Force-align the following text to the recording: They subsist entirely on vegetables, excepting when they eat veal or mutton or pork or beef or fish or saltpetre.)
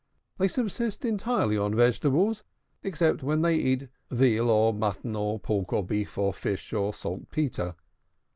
They 0.39 0.47
subsist 0.47 1.05
entirely 1.05 1.59
on 1.59 1.75
vegetables, 1.75 2.43
excepting 2.83 3.27
when 3.27 3.43
they 3.43 3.55
eat 3.55 3.87
veal 4.09 4.49
or 4.49 4.73
mutton 4.73 5.15
or 5.15 5.39
pork 5.39 5.73
or 5.73 5.85
beef 5.85 6.17
or 6.17 6.33
fish 6.33 6.73
or 6.73 6.91
saltpetre.) 6.91 7.75